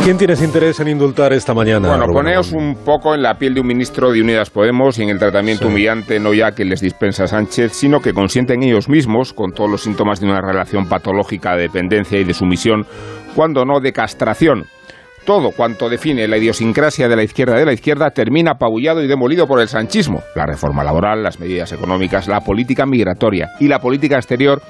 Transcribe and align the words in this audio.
quién 0.00 0.18
tienes 0.18 0.42
interés 0.42 0.80
en 0.80 0.88
indultar 0.88 1.32
esta 1.32 1.54
mañana? 1.54 1.88
Bueno, 1.88 2.06
poneos 2.12 2.52
un 2.52 2.74
poco 2.74 3.14
en 3.14 3.22
la 3.22 3.38
piel 3.38 3.54
de 3.54 3.60
un 3.60 3.66
ministro 3.66 4.10
de 4.10 4.22
Unidas 4.22 4.50
Podemos 4.50 4.98
y 4.98 5.02
en 5.02 5.10
el 5.10 5.18
tratamiento 5.18 5.68
humillante 5.68 6.18
no 6.18 6.34
ya 6.34 6.52
que 6.52 6.64
les 6.64 6.80
dispensa 6.80 7.26
Sánchez, 7.26 7.72
sino 7.74 8.00
que 8.00 8.12
consienten 8.12 8.62
ellos 8.62 8.88
mismos, 8.88 9.32
con 9.32 9.52
todos 9.52 9.70
los 9.70 9.82
síntomas 9.82 10.20
de 10.20 10.26
una 10.26 10.40
relación 10.40 10.88
patológica 10.88 11.54
de 11.54 11.62
dependencia 11.62 12.18
y 12.18 12.24
de 12.24 12.34
sumisión, 12.34 12.86
cuando 13.36 13.64
no 13.64 13.78
de 13.80 13.92
castración. 13.92 14.64
Todo 15.24 15.52
cuanto 15.52 15.88
define 15.88 16.26
la 16.28 16.38
idiosincrasia 16.38 17.08
de 17.08 17.16
la 17.16 17.22
izquierda 17.22 17.56
de 17.56 17.64
la 17.64 17.72
izquierda 17.72 18.10
termina 18.10 18.52
apabullado 18.52 19.02
y 19.02 19.06
demolido 19.06 19.46
por 19.46 19.60
el 19.60 19.68
sanchismo. 19.68 20.22
La 20.34 20.44
reforma 20.44 20.82
laboral, 20.82 21.22
las 21.22 21.38
medidas 21.38 21.72
económicas, 21.72 22.26
la 22.26 22.40
política 22.40 22.84
migratoria 22.84 23.50
y 23.60 23.68
la 23.68 23.78
política 23.78 24.16
exterior, 24.16 24.60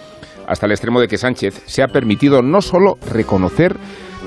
hasta 0.46 0.66
el 0.66 0.72
extremo 0.72 1.00
de 1.00 1.08
que 1.08 1.18
Sánchez 1.18 1.62
se 1.66 1.82
ha 1.82 1.88
permitido 1.88 2.42
no 2.42 2.60
solo 2.60 2.98
reconocer 3.10 3.76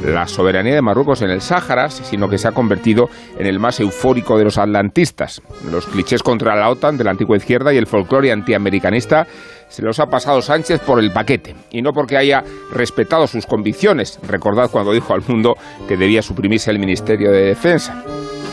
la 0.04 0.28
soberanía 0.28 0.76
de 0.76 0.82
Marruecos 0.82 1.22
en 1.22 1.30
el 1.30 1.42
Sáhara, 1.42 1.90
sino 1.90 2.30
que 2.30 2.38
se 2.38 2.48
ha 2.48 2.52
convertido 2.52 3.10
en 3.38 3.48
el 3.48 3.60
más 3.60 3.80
eufórico 3.80 4.38
de 4.38 4.46
los 4.46 4.58
atlantistas. 4.58 5.42
Los 5.72 5.86
clichés 5.88 6.24
contra 6.24 6.56
la 6.56 6.70
OTAN 6.70 6.98
de 6.98 7.04
la 7.04 7.12
antigua 7.12 7.38
izquierda 7.38 7.74
y 7.74 7.78
el 7.78 7.88
folclore 7.88 8.32
antiamericanista 8.32 9.28
se 9.70 9.82
los 9.82 10.00
ha 10.00 10.08
pasado 10.08 10.42
Sánchez 10.42 10.80
por 10.82 11.00
el 11.00 11.12
paquete. 11.12 11.56
Y 11.72 11.82
no 11.82 11.94
porque 11.94 12.18
haya 12.18 12.44
respetado 12.72 13.28
sus 13.28 13.46
convicciones. 13.46 14.20
Recordad 14.28 14.70
cuando 14.72 14.94
dijo 14.94 15.14
al 15.14 15.24
mundo 15.28 15.58
que 15.88 15.98
debía 15.98 16.22
suprimirse 16.22 16.72
el 16.72 16.80
Ministerio 16.80 17.32
de 17.32 17.42
Defensa 17.42 18.04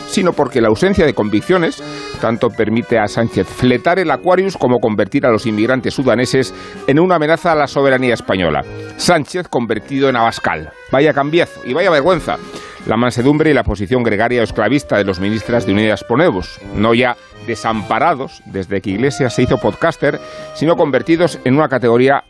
sino 0.07 0.33
porque 0.33 0.61
la 0.61 0.69
ausencia 0.69 1.05
de 1.05 1.13
convicciones 1.13 1.83
tanto 2.21 2.49
permite 2.49 2.97
a 2.97 3.07
Sánchez 3.07 3.47
fletar 3.47 3.99
el 3.99 4.11
Aquarius 4.11 4.57
como 4.57 4.79
convertir 4.79 5.25
a 5.25 5.31
los 5.31 5.45
inmigrantes 5.45 5.93
sudaneses 5.93 6.53
en 6.87 6.99
una 6.99 7.15
amenaza 7.15 7.51
a 7.51 7.55
la 7.55 7.67
soberanía 7.67 8.13
española. 8.13 8.61
Sánchez 8.97 9.47
convertido 9.47 10.09
en 10.09 10.15
Abascal. 10.15 10.71
Vaya 10.91 11.13
cambiazo 11.13 11.61
y 11.65 11.73
vaya 11.73 11.89
vergüenza. 11.89 12.37
La 12.87 12.97
mansedumbre 12.97 13.49
y 13.49 13.53
la 13.53 13.63
posición 13.63 14.03
gregaria 14.03 14.41
o 14.41 14.43
esclavista 14.43 14.97
de 14.97 15.05
los 15.05 15.19
ministras 15.19 15.65
de 15.65 15.73
Unidas 15.73 16.03
Podemos, 16.03 16.59
no 16.75 16.93
ya 16.93 17.17
desamparados 17.47 18.41
desde 18.45 18.79
que 18.79 18.91
Iglesias 18.91 19.33
se 19.33 19.43
hizo 19.43 19.57
podcaster, 19.57 20.19
sino 20.53 20.75
convertidos 20.75 21.39
en 21.45 21.55
una 21.55 21.67
categoría 21.67 22.23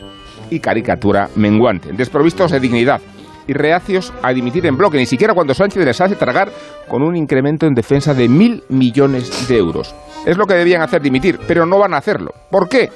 y 0.49 0.59
caricatura 0.59 1.29
menguante, 1.35 1.91
desprovistos 1.91 2.51
de 2.51 2.59
dignidad, 2.59 3.01
y 3.47 3.53
reacios 3.53 4.13
a 4.21 4.33
dimitir 4.33 4.65
en 4.65 4.77
bloque, 4.77 4.97
ni 4.97 5.05
siquiera 5.05 5.33
cuando 5.33 5.53
Sánchez 5.53 5.83
les 5.85 6.01
hace 6.01 6.15
tragar 6.15 6.51
con 6.87 7.01
un 7.03 7.15
incremento 7.15 7.65
en 7.65 7.73
defensa 7.73 8.13
de 8.13 8.27
mil 8.27 8.63
millones 8.69 9.47
de 9.47 9.57
euros. 9.57 9.95
Es 10.25 10.37
lo 10.37 10.45
que 10.45 10.55
debían 10.55 10.81
hacer 10.81 11.01
dimitir, 11.01 11.39
pero 11.47 11.65
no 11.65 11.77
van 11.79 11.93
a 11.93 11.97
hacerlo. 11.97 12.31
¿Por 12.49 12.67
qué? 12.67 12.89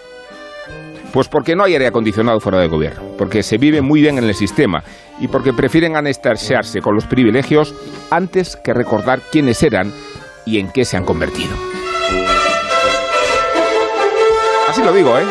Pues 1.11 1.27
porque 1.27 1.55
no 1.55 1.63
hay 1.63 1.73
aire 1.73 1.87
acondicionado 1.87 2.39
fuera 2.39 2.59
del 2.59 2.69
gobierno, 2.69 3.01
porque 3.17 3.41
se 3.41 3.57
vive 3.57 3.81
muy 3.81 4.01
bien 4.01 4.17
en 4.17 4.25
el 4.25 4.35
sistema 4.35 4.83
y 5.19 5.27
porque 5.27 5.53
prefieren 5.53 5.95
anestesiarse 5.95 6.81
con 6.81 6.93
los 6.95 7.05
privilegios 7.05 7.73
antes 8.11 8.55
que 8.55 8.73
recordar 8.73 9.21
quiénes 9.31 9.63
eran 9.63 9.91
y 10.45 10.59
en 10.59 10.71
qué 10.71 10.85
se 10.85 10.97
han 10.97 11.05
convertido. 11.05 11.55
Así 14.69 14.83
lo 14.83 14.93
digo, 14.93 15.17
¿eh? 15.17 15.23